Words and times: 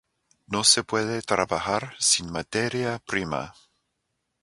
No 0.47 0.63
se 0.63 0.83
puede 0.83 1.21
trabajar 1.21 1.93
sin 1.99 2.31
materia 2.31 2.97
prima. 3.05 3.53